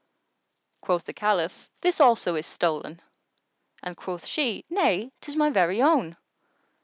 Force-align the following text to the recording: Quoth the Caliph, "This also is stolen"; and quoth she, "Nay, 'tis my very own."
Quoth 0.81 1.05
the 1.05 1.13
Caliph, 1.13 1.69
"This 1.81 1.99
also 2.01 2.33
is 2.33 2.47
stolen"; 2.47 3.03
and 3.83 3.95
quoth 3.95 4.25
she, 4.25 4.65
"Nay, 4.67 5.11
'tis 5.21 5.35
my 5.35 5.51
very 5.51 5.79
own." 5.79 6.17